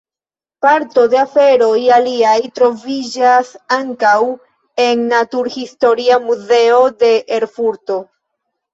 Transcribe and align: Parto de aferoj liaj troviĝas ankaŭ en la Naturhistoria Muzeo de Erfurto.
Parto 0.65 1.03
de 1.11 1.17
aferoj 1.23 1.73
liaj 2.07 2.33
troviĝas 2.61 3.53
ankaŭ 3.77 4.17
en 4.89 5.07
la 5.07 5.09
Naturhistoria 5.23 6.21
Muzeo 6.27 6.85
de 7.07 7.17
Erfurto. 7.43 8.05